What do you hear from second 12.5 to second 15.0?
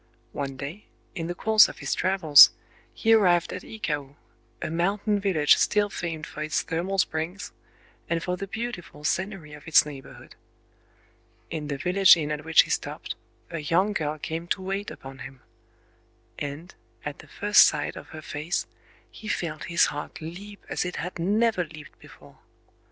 he stopped, a young girl came to wait